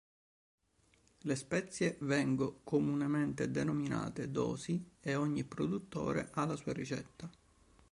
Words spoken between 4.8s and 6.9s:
e ogni produttore ha la sua